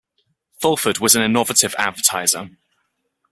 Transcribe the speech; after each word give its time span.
Fulford 0.59 0.97
was 0.97 1.15
an 1.15 1.21
innovative 1.21 1.75
advertiser. 1.77 2.49